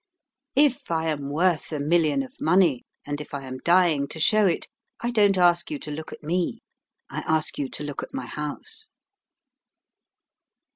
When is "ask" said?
5.37-5.69, 7.27-7.59